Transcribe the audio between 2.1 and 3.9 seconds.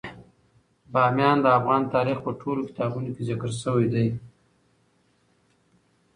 په ټولو کتابونو کې ذکر شوی